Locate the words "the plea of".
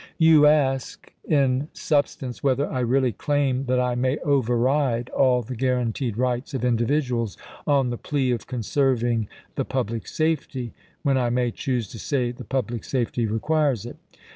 7.91-8.47